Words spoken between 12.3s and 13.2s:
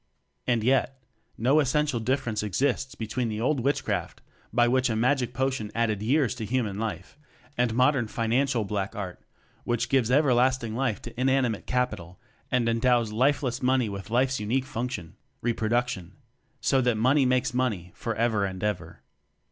and endows